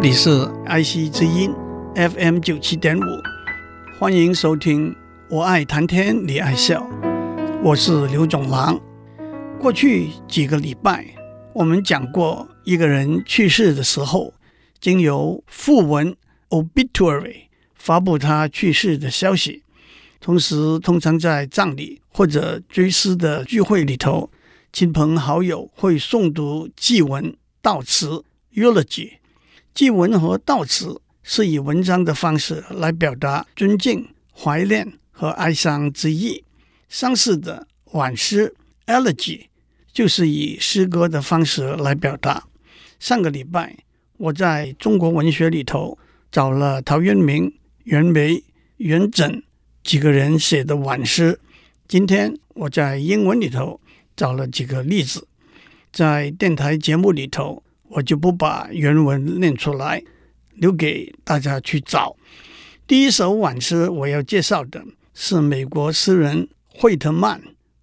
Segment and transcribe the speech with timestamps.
[0.00, 1.52] 这里是 IC 之音
[1.96, 3.02] FM 九七点五，
[3.98, 4.94] 欢迎收听。
[5.28, 6.88] 我爱谈天，你爱笑，
[7.64, 8.80] 我是刘总郎。
[9.60, 11.04] 过去几个礼拜，
[11.52, 14.32] 我们讲过一个人去世的时候，
[14.80, 16.14] 经由訃闻
[16.50, 19.64] （obituary） 发布他去世的消息，
[20.20, 24.30] 同时通常在葬礼或者追思的聚会里头，
[24.72, 28.22] 亲朋好友会诵读祭文、悼词
[28.54, 29.14] （eulogy）。
[29.78, 36.42] 祭文和悼词是以文章的方式来表达尊敬、怀念和哀伤之意。
[36.88, 38.56] 丧事的挽诗
[38.86, 39.42] （elegy）
[39.92, 42.48] 就是以诗歌的方式来表达。
[42.98, 43.76] 上个礼拜，
[44.16, 45.96] 我在中国文学里头
[46.32, 47.54] 找了陶渊明、
[47.84, 48.42] 袁枚、
[48.78, 49.44] 元稹
[49.84, 51.38] 几个人写的挽诗。
[51.86, 53.80] 今天我在英文里头
[54.16, 55.28] 找了几个例子，
[55.92, 57.62] 在电台节目里头。
[57.88, 60.02] 我就不把原文念出来，
[60.54, 62.16] 留给大家去找。
[62.86, 67.42] 第一首挽诗我要介绍的是美国诗人惠特曼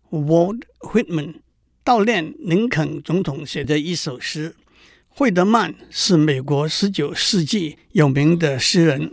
[0.10, 1.36] （Walt Whitman）
[1.84, 4.56] 悼念林肯总统写的一首诗。
[5.08, 9.10] 惠特曼是美国十九世纪有名的诗人，《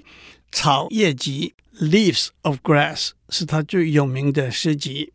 [0.50, 1.54] 草叶集》
[1.90, 5.12] （Leaves of Grass） 是他最有名的诗集。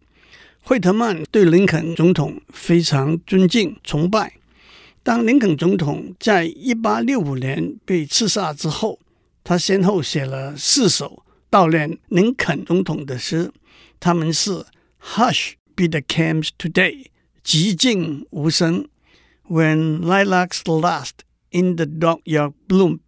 [0.61, 4.33] 惠特曼对林肯总统非常尊敬、崇拜。
[5.06, 9.00] 当林肯总统在一八六五年被刺杀之后，
[9.42, 13.52] 他先后写了四首悼念林肯总统的诗，
[13.98, 14.64] 他们是
[15.00, 17.06] Hush, be the camps today，
[17.44, 18.84] 寂静无声；
[19.48, 23.00] When lilacs last in the dockyard bloomed，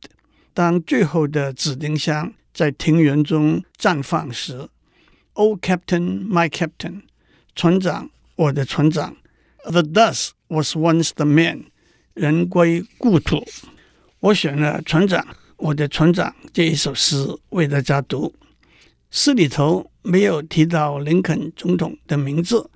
[0.52, 4.68] 当最后的紫丁香在庭园中绽放时；
[5.34, 7.02] Oh Captain, my Captain，
[7.54, 9.14] 船长，我的船长；
[9.62, 11.66] The dust was once the man。
[12.19, 13.41] 人归故土，
[14.19, 15.23] 我选了《船长》，
[15.55, 18.35] 我的船长这一首诗为大家读。
[19.09, 22.69] 诗里头没有提到林肯总统的名字，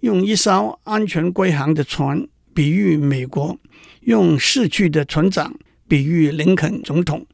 [0.00, 3.56] 用一艘安全归航的船比喻美国，
[4.00, 5.54] 用逝去的船长
[5.86, 7.24] 比喻林肯总统，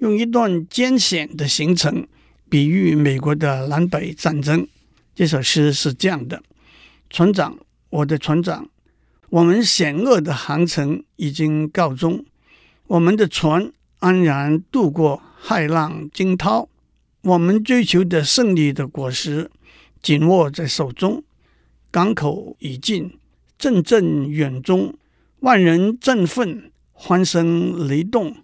[0.00, 2.06] 用一段艰险的行程
[2.50, 4.68] 比喻美国的南北战争。
[5.14, 6.42] 这首诗是这样的：
[7.08, 7.58] 船长，
[7.88, 8.68] 我的船长。
[9.30, 12.24] 我们险恶的航程已经告终，
[12.86, 16.68] 我们的船安然渡过骇浪惊涛，
[17.22, 19.50] 我们追求的胜利的果实
[20.00, 21.22] 紧握在手中。
[21.90, 23.18] 港口已近，
[23.58, 24.94] 阵阵远钟，
[25.40, 28.34] 万人振奋，欢声雷动。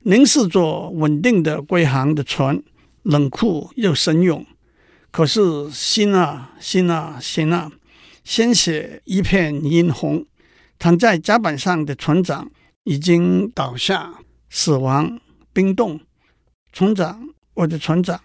[0.00, 2.62] 您是座稳定的归航的船，
[3.02, 4.44] 冷酷又神勇。
[5.10, 7.72] 可是心啊，心啊，心啊！
[8.28, 10.26] 鲜血一片殷红，
[10.78, 12.50] 躺在甲板上的船长
[12.84, 14.18] 已经倒下，
[14.50, 15.18] 死亡
[15.50, 15.98] 冰冻。
[16.70, 18.20] 船长，我的船长，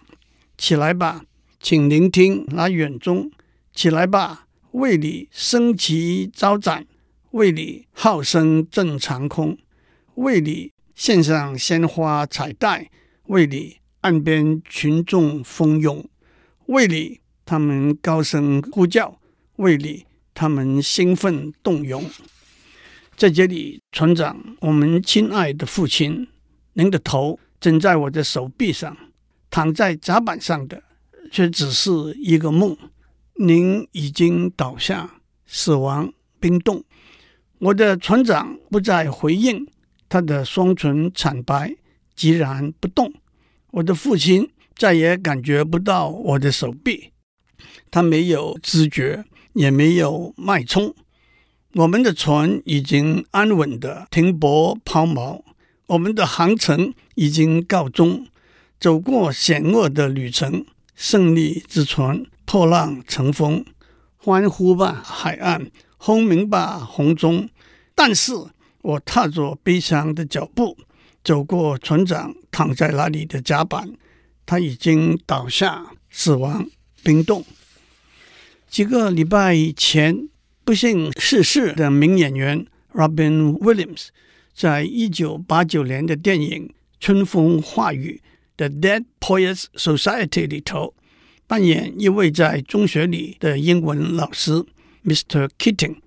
[0.58, 1.24] 起来吧，
[1.58, 3.30] 请聆听那远钟。
[3.72, 6.84] 起来吧，为你升旗招展，
[7.30, 9.56] 为你号声震长空，
[10.16, 12.90] 为你献上鲜花彩带，
[13.28, 16.06] 为你岸边群众蜂拥，
[16.66, 19.18] 为你他们高声呼叫。
[19.56, 22.04] 胃里，他们兴奋动容。
[23.16, 26.26] 在这里，船长，我们亲爱的父亲，
[26.72, 28.96] 您的头枕在我的手臂上，
[29.50, 30.82] 躺在甲板上的
[31.30, 32.76] 却只是一个梦。
[33.36, 36.82] 您已经倒下，死亡冰冻。
[37.58, 39.66] 我的船长不再回应，
[40.08, 41.76] 他的双唇惨白，
[42.16, 43.12] 寂然不动。
[43.70, 47.10] 我的父亲再也感觉不到我的手臂，
[47.90, 49.24] 他没有知觉。
[49.54, 50.94] 也没有脉冲，
[51.74, 55.42] 我们的船已经安稳的停泊抛锚，
[55.86, 58.26] 我们的航程已经告终，
[58.78, 63.64] 走过险恶的旅程，胜利之船破浪乘风，
[64.16, 67.48] 欢呼吧海岸，轰鸣吧洪钟。
[67.94, 68.32] 但是
[68.82, 70.76] 我踏着悲伤的脚步，
[71.22, 73.88] 走过船长躺在那里的甲板，
[74.44, 76.68] 他已经倒下，死亡
[77.02, 77.44] 冰冻。
[78.74, 80.28] 几个礼拜以前，
[80.64, 84.08] 不幸逝世的名演员 Robin Williams，
[84.52, 86.66] 在一九八九年的电影
[86.98, 88.20] 《春风化雨》
[88.58, 90.92] 的 Dead Poets Society 里头，
[91.46, 94.64] 扮演一位在中学里的英文老师
[95.04, 95.48] Mr.
[95.56, 95.98] Keating。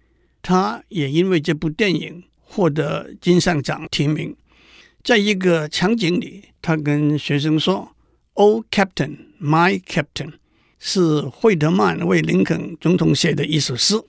[0.42, 4.36] 他也因为这部电影获得金像奖提名。
[5.02, 7.96] 在一个场景里，他跟学生说
[8.34, 10.34] ：“Oh, Captain, my Captain。”
[10.80, 14.02] 是惠特曼为林肯总统写的一首诗。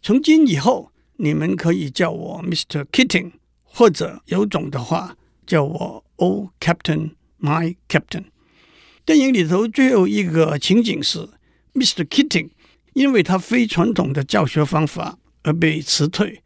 [0.00, 2.84] 从今以后，你们可以叫我 Mr.
[2.92, 3.32] Keating，
[3.62, 5.16] 或者有种的话
[5.46, 7.10] 叫我 Oh Captain,
[7.40, 8.24] My Captain。
[9.04, 11.28] 电影里头最后一个情景是
[11.74, 12.04] ，Mr.
[12.04, 12.50] Keating
[12.94, 16.42] 因为他非传统的教学方法而被辞退。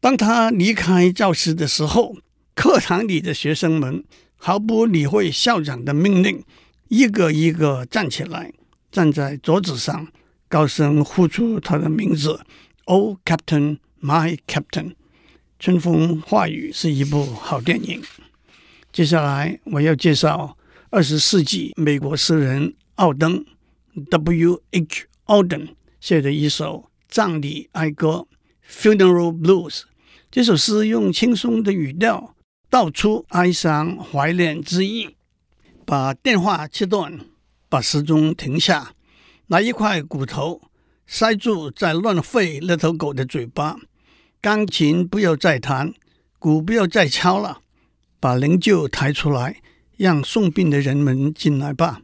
[0.00, 2.16] 当他离开教室的时候，
[2.54, 4.04] 课堂里的学生们
[4.36, 6.44] 毫不理会校长的命令，
[6.88, 8.52] 一个一个站起来，
[8.94, 10.06] 站在桌子上，
[10.46, 12.46] 高声呼出他的名字
[12.84, 14.92] ：“Oh, Captain, my Captain！”
[15.58, 18.00] 春风化雨是一部好电影。
[18.92, 20.56] 接下来我要介绍。
[20.90, 23.44] 二十世纪美国诗人奥登
[24.10, 24.62] （W.
[24.70, 25.06] H.
[25.26, 25.70] Auden）
[26.00, 28.28] 写的一首葬礼哀歌
[28.70, 29.70] 《Funeral Blues》。
[30.30, 32.36] 这首诗用轻松的语调
[32.70, 35.16] 道出哀伤怀念之意。
[35.84, 37.18] 把电话切断，
[37.74, 38.94] 把时钟停下，
[39.48, 40.62] 拿一块骨头
[41.08, 43.74] 塞住在乱吠那头狗的嘴巴。
[44.40, 45.92] 钢琴不要再弹，
[46.38, 47.62] 鼓不要再敲了，
[48.20, 49.56] 把灵柩抬出来。
[49.96, 52.02] 让送殡的人们进来吧，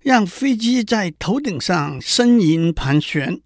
[0.00, 3.42] 让飞机在头顶上呻吟盘旋，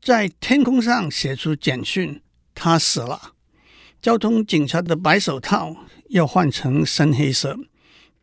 [0.00, 2.22] 在天空上写出简讯：
[2.54, 3.32] 他死了。
[4.00, 5.74] 交通警察的白手套
[6.10, 7.58] 要换成深黑色，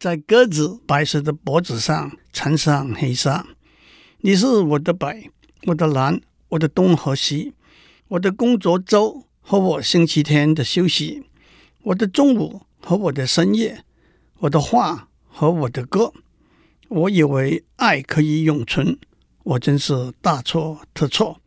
[0.03, 3.47] 在鸽子白色的脖子上缠上黑纱。
[4.19, 5.29] 你是我的白，
[5.67, 6.19] 我的蓝，
[6.49, 7.53] 我的东和西，
[8.09, 11.23] 我的工作周和我星期天的休息，
[11.83, 13.85] 我的中午和我的深夜。
[14.39, 16.11] 我的画和我的歌，
[16.89, 18.97] 我以为爱可以永存，
[19.43, 21.39] 我真是大错特错。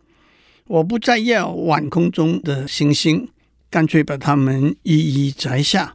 [0.67, 3.29] 我不再要晚空中的星星，
[3.69, 5.95] 干脆把它们一一摘下，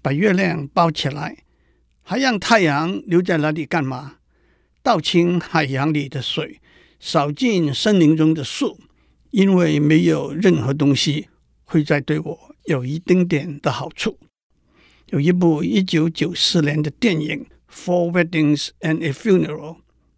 [0.00, 1.36] 把月亮包起来，
[2.10, 4.14] 还让太阳留在那里干嘛？
[4.82, 6.58] 倒清海洋里的水，
[6.98, 8.80] 扫尽森林中的树，
[9.30, 11.28] 因为没有任何东西
[11.64, 14.18] 会再对我有一丁点的好处。
[15.10, 19.74] 有一部一九九四年的电影《Four Weddings and a Funeral》，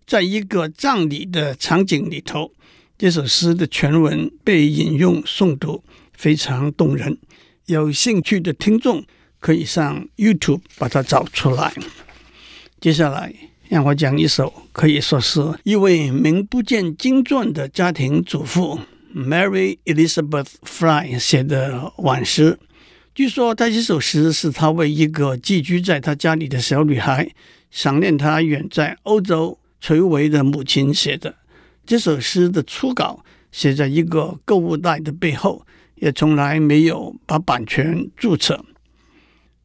[0.06, 2.52] 在一个葬礼的场景里头，
[2.96, 5.82] 这首诗的全文被引用诵读，
[6.12, 7.18] 非常动人。
[7.66, 9.04] 有兴趣的听众
[9.40, 11.72] 可以上 YouTube 把它找出来。
[12.80, 13.34] 接下来，
[13.68, 18.78] 让我讲一首可以说是一位名不见经传的家庭主妇
[19.14, 22.58] Mary Elizabeth Fry 写的挽诗。
[23.12, 27.28] 据说，他这首诗是他为一个寄居在他家里的小女孩，
[27.70, 31.34] 想念她远在欧洲垂危的母亲写的。
[31.84, 35.66] 这首诗的初稿写在一个购物袋的背后，
[35.96, 38.64] 也从来没有把版权注册。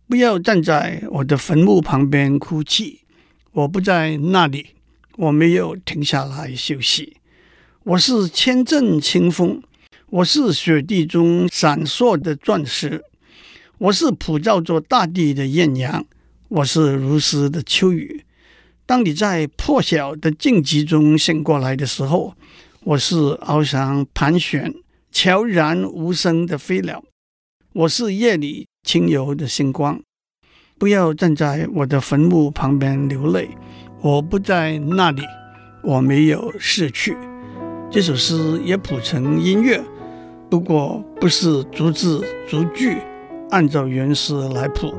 [0.08, 3.00] 不要站在我的坟墓旁边哭泣，
[3.54, 4.68] 我不在那里，
[5.18, 7.18] 我没有停下来休息。
[7.84, 9.64] 我是千阵清风，
[10.12, 13.04] 我是雪地中闪烁的钻石。
[13.80, 16.06] 我是普照着大地的艳阳，
[16.50, 18.24] 我是如丝的秋雨。
[18.86, 22.36] 当你在破晓的静寂中醒过来的时候，
[22.82, 24.72] 我是翱翔盘旋、
[25.12, 27.04] 悄然无声的飞鸟。
[27.74, 30.00] 我是夜里轻柔的星光。
[30.78, 33.50] 不要站在我的坟墓旁边流泪，
[34.02, 35.24] 我不在那里，
[35.84, 37.18] 我没有逝去。
[37.90, 39.82] 这首诗也谱成音乐，
[40.50, 42.98] 不过不是逐字逐句。
[43.52, 44.94] 按照原诗来谱，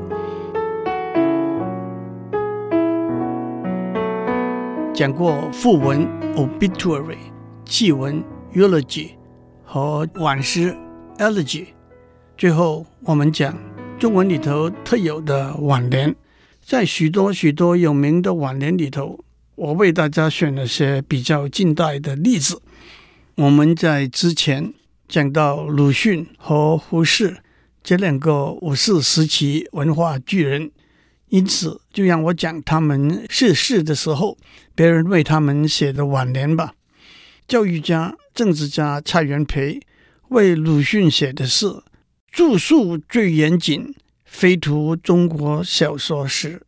[4.93, 7.17] 讲过訃文 （obituary）、
[7.65, 9.09] 祭文 （eulogy）
[9.63, 10.75] 和挽诗
[11.17, 11.65] （elegy）。
[12.37, 13.53] 最后，我们讲
[13.99, 16.15] 中文里头特有的挽联。
[16.63, 19.23] 在许多许多有名的挽联里头，
[19.55, 22.61] 我为大家选了些比较近代的例子。
[23.35, 24.71] 我们在之前
[25.07, 27.37] 讲到鲁迅和胡适。
[27.83, 30.69] 这两个五四时期文化巨人，
[31.29, 34.37] 因此就让我讲他们逝世的时候，
[34.75, 36.73] 别人为他们写的挽联吧。
[37.47, 39.79] 教育家、政治家蔡元培
[40.27, 41.65] 为鲁迅写的是
[42.37, 46.59] “著述最严谨，非图中国小说史；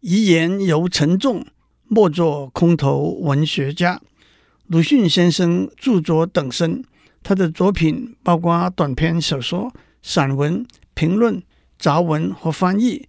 [0.00, 1.46] 遗言犹沉重，
[1.84, 4.00] 莫作空头文学家。”
[4.66, 6.82] 鲁迅先生著作等身，
[7.22, 9.72] 他的作品包括短篇小说。
[10.02, 11.40] 散文、评论、
[11.78, 12.98] 杂文和翻译，《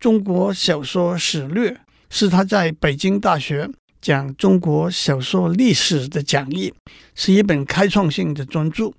[0.00, 1.70] 中国小说史略》
[2.10, 6.74] 是他在北京大学讲中国小说历史的讲义，
[7.14, 8.92] 是一本开创性的专著。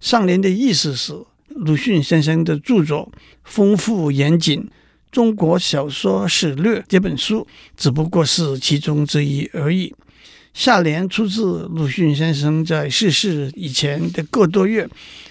[0.00, 1.14] 上联的意思是，
[1.54, 3.12] 鲁迅先生的著作
[3.44, 4.60] 丰富严谨，
[5.12, 7.46] 《中国小说史略》这本书
[7.76, 9.94] 只不过是其中之一而已。
[10.52, 14.88] 下联出自鲁迅先生在逝世以前的个多月，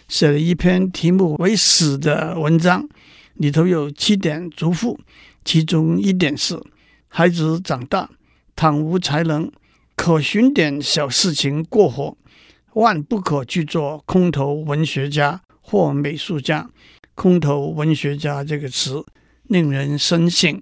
[0.07, 2.87] 写了一篇题目为《死》的文章，
[3.33, 4.97] 里头有七点嘱咐，
[5.43, 6.57] 其中一点是：
[7.09, 8.09] 孩子长大，
[8.55, 9.51] 倘无才能，
[9.97, 12.15] 可寻点小事情过活，
[12.75, 16.69] 万不可去做空头文学家或美术家。
[17.15, 19.03] 空头文学家这个词
[19.43, 20.61] 令人深省。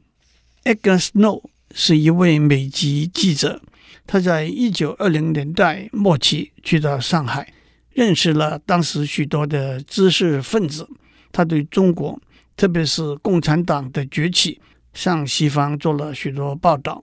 [0.64, 1.44] Edgar Snow
[1.74, 3.62] 是一位美籍记者，
[4.06, 7.54] 他在一九二零年代末期去到上海，
[7.94, 10.88] 认识了当时许多的知识分子。
[11.32, 12.22] 他对中国，
[12.58, 14.60] 特别是共产党的崛起，
[14.94, 17.02] 向西方做了许多报道。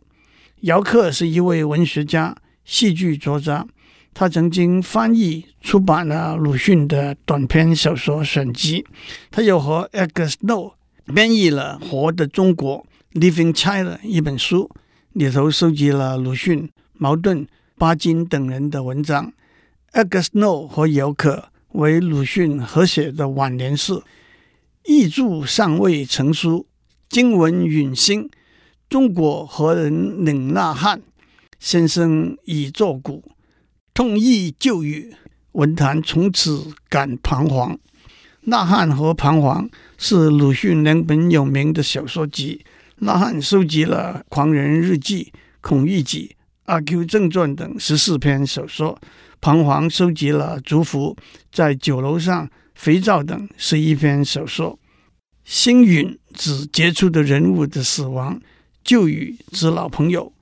[0.60, 3.66] 姚克是一位文学家、戏剧作家，
[4.14, 8.84] 他曾经翻译出版了鲁迅的短篇小说选集。
[9.30, 10.72] 他又和 Edgar Snow
[11.14, 12.84] 编译了《活的中国》
[13.20, 14.70] （Living China） 一本书，
[15.12, 17.46] 里头收集了鲁迅、茅盾、
[17.76, 19.32] 巴金等人的文章。
[19.92, 24.02] Edgar Snow 和姚克为鲁迅合写的晚年诗，
[24.84, 26.66] 译著尚未成书，
[27.08, 28.28] 经文陨星。
[28.88, 31.02] 中国何人领呐喊？
[31.58, 33.22] 先生已作古，
[33.98, 35.12] 痛忆旧语，
[35.50, 37.76] 文坛从此感彷徨。
[38.42, 42.64] 呐喊和彷徨是鲁迅两本有名的小说集。
[42.98, 45.24] 呐喊收集了《狂人日记》
[45.60, 46.28] 《孔乙己》
[46.66, 48.96] 《阿 Q 正传》等十四篇小说。
[49.40, 51.16] 彷徨收集了《祝福》
[51.50, 54.78] 在酒楼上肥皂等十一篇小说。
[55.42, 58.40] 星陨指杰出的人物的死亡。
[58.84, 60.32] 旧语指老朋友，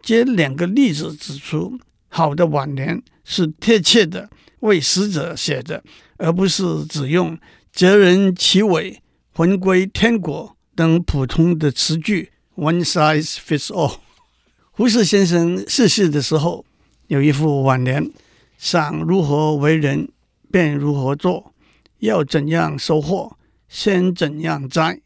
[0.00, 1.76] 这两个例子指出，
[2.10, 4.28] 好的晚年是贴切的
[4.60, 5.82] 为死者写的，
[6.18, 7.38] 而不是只用
[7.72, 9.00] “哲人其伟，
[9.32, 12.32] 魂归天国”等普通的词句。
[12.56, 13.98] One size fits all。
[14.72, 16.64] 胡适先生逝世的时候，
[17.06, 18.10] 有一副挽联
[18.58, 20.10] ：“想如何为人，
[20.50, 21.52] 便如何做；
[22.00, 23.36] 要怎样收获，
[23.68, 25.00] 先怎样栽。”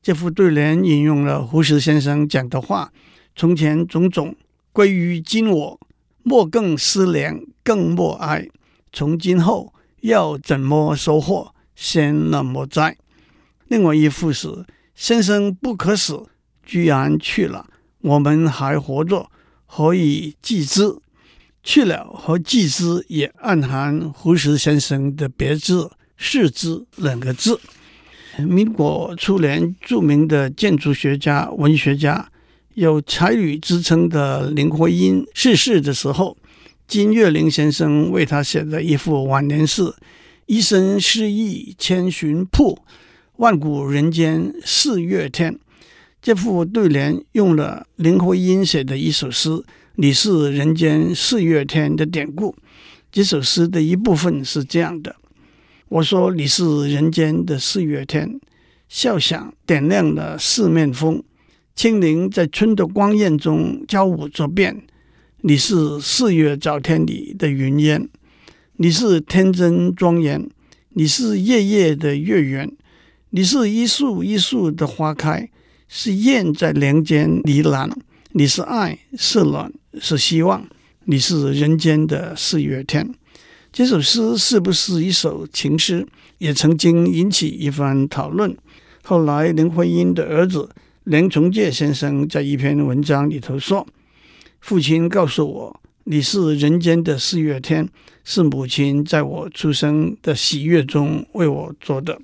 [0.00, 2.92] 这副对联引用了胡适先生讲的话
[3.34, 4.36] ：“从前种种
[4.72, 5.80] 归于今我，
[6.28, 8.48] 莫更思量，更莫哀。
[8.92, 12.96] 从今后要怎么收获，先那么栽。”
[13.68, 14.66] 另外一副是
[14.96, 16.26] ：“先生不可死，
[16.64, 17.68] 居然去了，
[18.00, 19.30] 我们还活着，
[19.66, 20.98] 何以继之？
[21.62, 27.60] 去了和继之也暗含胡适先生的别致‘逝之’两个字。”
[28.38, 32.28] 民国初年，著名的建筑学家、文学家，
[32.76, 36.36] 有才女之称的林徽因逝世的时候，
[36.86, 39.94] 金岳霖先生为他写的一副晚年诗
[40.44, 42.78] ：“一生诗意千寻瀑，
[43.36, 45.58] 万古人间四月天。”
[46.20, 49.64] 这副对联用了林徽因写的一首诗
[49.96, 52.54] “你是人间四月天”的典故。
[53.10, 55.16] 这首诗的一部分是这样的。
[55.88, 58.38] 我说你是人间的四月天，
[58.86, 61.22] 笑响点亮了四面风，
[61.76, 64.82] 轻灵在春的光艳中交舞着变。
[65.42, 68.08] 你是四月早天里的云烟，
[68.76, 70.48] 你是天真庄严，
[70.94, 72.72] 你是夜夜的月圆，
[73.28, 75.50] 你是一树一树的花开，
[75.86, 77.92] 是燕在梁间呢喃。
[78.32, 80.66] 你是爱，是暖，是希望，
[81.04, 83.14] 你是人间的四月天。
[83.70, 86.06] 这首诗是不是一首情诗，
[86.38, 88.56] 也曾经引起一番讨论。
[89.02, 90.70] 后来，林徽因的儿子
[91.06, 93.86] 梁从诫先生在一篇文章里头说
[94.58, 97.88] ：“父亲告诉我，你是人间的四月天，
[98.24, 102.20] 是母亲在我出生的喜悦中为我做的。”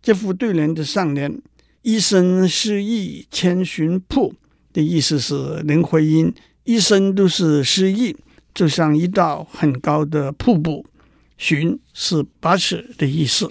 [0.00, 1.42] 这副对联的上联
[1.82, 4.32] “一生诗意千寻瀑”
[4.72, 6.32] 的意思是，林徽因
[6.62, 8.14] 一生都是诗意。
[8.54, 10.86] 就像一道很高的瀑布，
[11.36, 13.48] 寻是八尺的意思。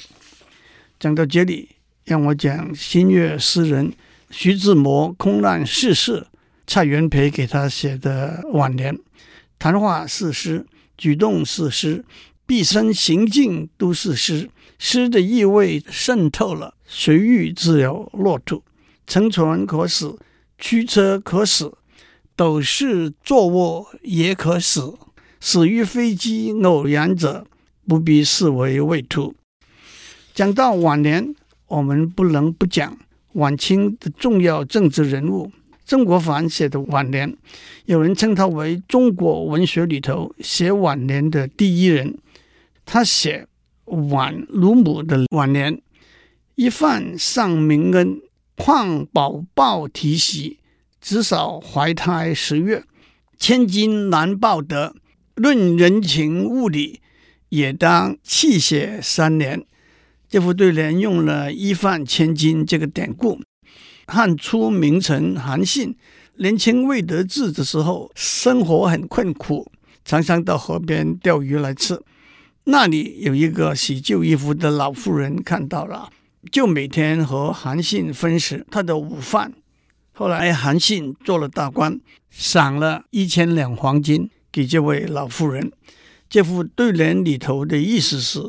[0.97, 1.67] 讲到这里，
[2.05, 3.91] 让我讲新月诗人
[4.29, 6.27] 徐志摩空难逝世，
[6.67, 8.97] 蔡元培给他写的晚年。
[9.57, 10.65] 谈话是诗，
[10.97, 12.03] 举动是诗，
[12.45, 14.49] 毕生行径都是诗。
[14.77, 18.63] 诗的意味渗透了，随遇自由落土。
[19.07, 20.17] 乘船可死，
[20.57, 21.77] 驱车可死。
[22.35, 24.93] 斗室坐卧也可死，
[25.39, 27.47] 死于飞机偶然者，
[27.87, 29.33] 不必视为畏途。
[30.33, 31.33] 讲到晚年，
[31.67, 32.97] 我们不能不讲
[33.35, 35.51] 晚清的重要政治人物
[35.85, 37.37] 曾国藩写的晚年。
[37.85, 42.17] 有人称他为中国文学里头写晚年的第一人。
[42.85, 43.47] 他写
[44.11, 45.81] 晚鲁母的晚年：
[46.55, 48.21] 一饭丧明恩，
[48.55, 50.59] 况宝报啼喜。
[50.99, 52.83] 子少怀胎十月，
[53.37, 54.95] 千金难报得。
[55.35, 57.01] 论人情物理，
[57.49, 59.65] 也当泣血三年。
[60.29, 63.39] 这副对联用了“一饭千金”这个典故。
[64.07, 65.95] 汉初名臣韩信
[66.37, 69.71] 年轻未得志的时候，生活很困苦，
[70.03, 71.99] 常常到河边钓鱼来吃。
[72.65, 76.09] 那里有一个洗旧衣服的老妇人看到了，
[76.51, 79.53] 就每天和韩信分食他的午饭。
[80.11, 85.71] 后来韩信做了大官，赏了一千两黄金给这位老妇人。
[86.27, 88.39] 这副对联里头的意思是：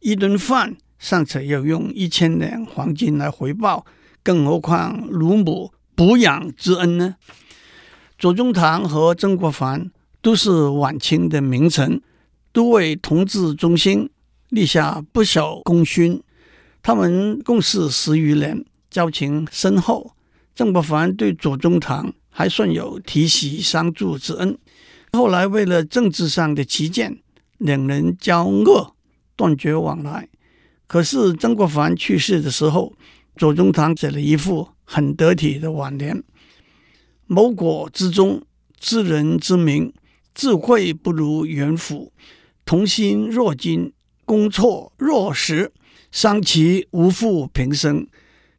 [0.00, 3.84] 一顿饭尚且要用一千两黄金来回报。
[4.22, 7.16] 更何况乳母哺养之恩呢？
[8.16, 9.90] 左宗棠和曾国藩
[10.20, 12.00] 都是晚清的名臣，
[12.52, 14.08] 都为同治中兴
[14.50, 16.22] 立下不小功勋。
[16.80, 20.12] 他们共事十余年，交情深厚。
[20.54, 24.56] 曾国藩对左宗棠还算有提携相助之恩。
[25.12, 27.18] 后来为了政治上的旗舰，
[27.58, 28.94] 两人交恶，
[29.34, 30.28] 断绝往来。
[30.92, 32.92] 可是曾国藩去世的时候，
[33.36, 36.22] 左宗棠写了一副很得体的挽联
[37.26, 38.42] ：“谋国之忠，
[38.78, 39.94] 知人之明，
[40.34, 42.12] 智慧不如元辅。
[42.66, 43.94] 同心若金，
[44.26, 45.72] 攻错若石，
[46.10, 48.06] 伤其无负平生。”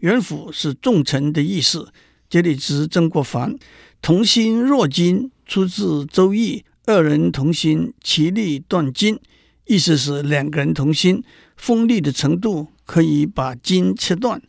[0.02, 1.94] 元辅是重臣的意思，
[2.28, 3.56] 这里指曾国藩。
[4.02, 6.58] 同心若金出自《周易》，
[6.92, 9.20] 二人同心，其利断金，
[9.68, 11.24] 意思是两个人同心，
[11.64, 14.42] 锋利的程度可以把金切断。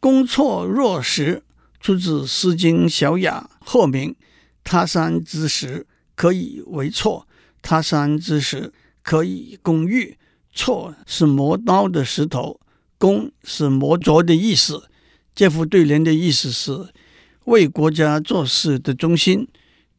[0.00, 1.42] 攻错若石，
[1.78, 4.12] 出自《诗经·小雅·后明》。
[4.64, 7.26] 他山之石，可以为错；
[7.60, 10.16] 他山之石，可以攻玉。
[10.54, 12.58] 错是磨刀的石头，
[12.96, 14.84] 攻是磨琢的意思。
[15.34, 16.88] 这副对联的意思是：
[17.44, 19.46] 为国家做事的忠心，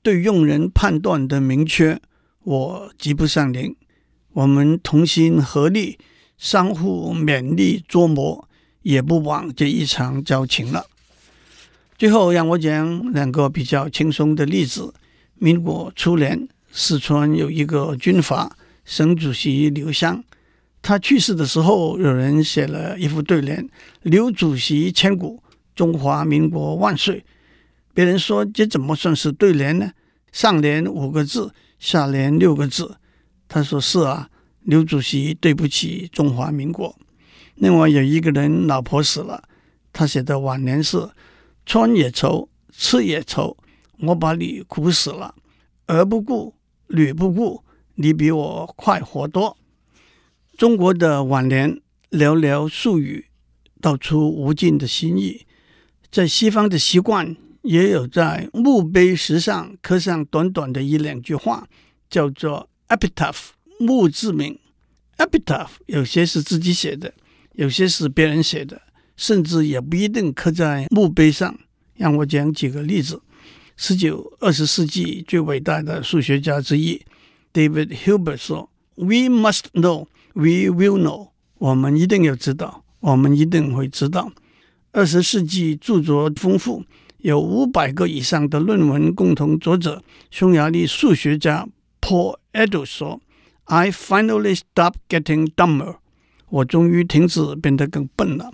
[0.01, 2.01] 对用人判断的明确，
[2.41, 3.75] 我及不上您。
[4.34, 6.00] 我们同心合力，
[6.38, 8.48] 相互勉励琢磨。
[8.86, 10.86] 也不枉这一场交情了。
[11.98, 14.93] 最后，让我讲两个比较轻松的例子。
[15.39, 20.24] 民国初年，四川有一个军阀，省主席刘湘，
[20.84, 23.67] 他去世的时候，有人写了一副对联
[24.04, 25.41] ：“刘主席千古，
[25.76, 27.26] 中华民国万岁。”
[27.91, 29.91] 别人说这怎么算是对联呢？
[30.32, 32.98] 上联五个字，下联六个字。
[33.48, 34.30] 他说：“是啊，
[34.65, 36.95] 刘主席对不起中华民国。”
[37.56, 39.41] 另外有一个人老婆死了，
[39.93, 41.10] 他写的挽联是：
[41.65, 43.56] 穿也愁，吃也愁，
[43.99, 45.34] 我把你苦死了。
[45.88, 46.54] 儿不顾，
[46.88, 47.63] 女不顾，
[47.95, 49.58] 你比我快活多。
[50.58, 51.80] 中国的挽联
[52.12, 53.28] 寥寥数语，
[53.80, 55.45] 道出无尽的心意。
[56.12, 61.67] 在西方的习惯也有在墓碑石上刻上短短的一两句话，
[62.10, 64.57] 叫做 epitaph 墓志铭。
[65.17, 67.13] epitaph 有些是自己写的。
[67.53, 68.81] 有些是别人写的，
[69.15, 71.57] 甚至也不一定刻在墓碑上。
[71.95, 73.21] 让我讲几个例子：
[73.77, 77.01] 十九、二十世纪最伟大的数学家之一
[77.53, 84.33] David Hilbert 说：“We must know, we will know。”我们一定要知道，我们一定会知道。
[84.91, 86.83] 二十世纪著作丰富，
[87.19, 91.65] 有五百个以上的论文共同作者，匈牙利数学家
[92.01, 93.21] Paul Edo 说
[93.64, 95.96] ：“I finally stopped getting dumber。”
[96.48, 98.50] 我终于停止变得更笨了。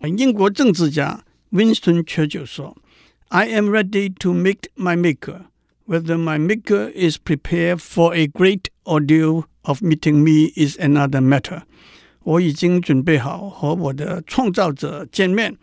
[0.00, 5.46] 英国政治家 Winston Churchill 说：“I am ready to meet my maker.
[5.86, 11.62] Whether my maker is prepared for a great ordeal of meeting me is another matter.”
[12.24, 15.56] 我已经准备好和我的创造者见面。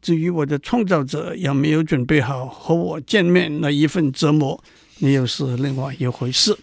[0.00, 4.62] 至于我的创造者有没有准备好和我见面那一份折磨，
[5.00, 6.56] 那又是另外一回事。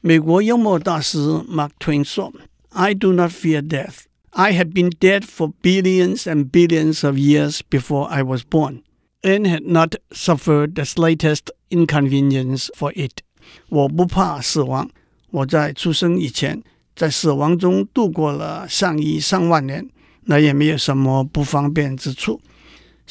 [0.00, 2.32] 美国幽默大师 Mark Twain 说。
[2.70, 4.00] I do not fear death.
[4.30, 8.82] I had been dead for billions and billions of years before I was born,
[9.22, 13.22] and had not suffered the slightest inconvenience for it.
[13.70, 14.90] 我不怕死亡。
[15.30, 16.62] 我在出生以前，
[16.94, 19.88] 在死亡中度过了上亿上万年，
[20.24, 22.40] 那也没有什么不方便之处。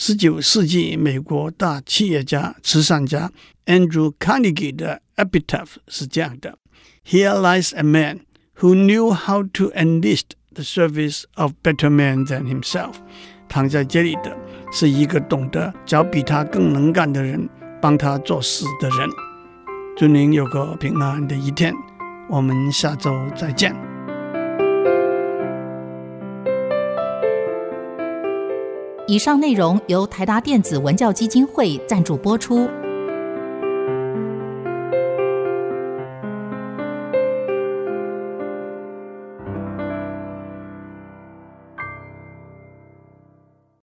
[0.03, 3.31] 十九世纪美国大企业家、慈善家
[3.67, 6.57] Andrew Carnegie 的 epitaph 是这样的
[7.07, 8.21] ：Here lies a man.
[8.61, 12.95] Who knew how to enlist the service of better men than himself？
[13.47, 14.35] 躺在这里的
[14.73, 17.47] 是一个懂得找比他更能干的人
[17.83, 19.07] 帮他做事的人。
[19.99, 21.75] 祝您有个平安的一天，
[22.31, 23.77] 我们下周再见。
[29.11, 32.69] 以上内容由台达电子文教基金会赞助播出。